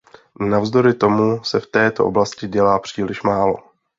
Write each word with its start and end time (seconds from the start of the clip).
Navzdory 0.39 0.93
tomu 0.93 1.43
se 1.43 1.59
v 1.59 1.67
této 1.67 2.05
oblasti 2.05 2.47
dělá 2.47 2.79
příliš 2.79 3.23
málo. 3.23 3.55